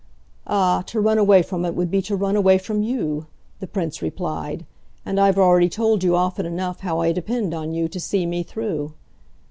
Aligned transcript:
"Ah, 0.47 0.81
to 0.87 0.99
run 0.99 1.19
away 1.19 1.43
from 1.43 1.63
it 1.63 1.75
would 1.75 1.91
be 1.91 2.01
to 2.01 2.15
run 2.15 2.35
away 2.35 2.57
from 2.57 2.81
you," 2.81 3.27
the 3.59 3.67
Prince 3.67 4.01
replied; 4.01 4.65
"and 5.05 5.19
I've 5.19 5.37
already 5.37 5.69
told 5.69 6.03
you 6.03 6.15
often 6.15 6.47
enough 6.47 6.79
how 6.79 6.99
I 7.01 7.11
depend 7.11 7.53
on 7.53 7.71
you 7.75 7.87
to 7.89 7.99
see 7.99 8.25
me 8.25 8.41
through." 8.41 8.93